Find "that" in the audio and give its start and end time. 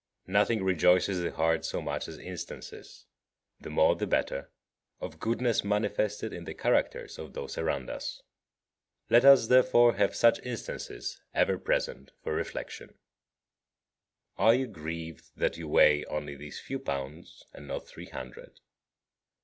15.37-15.57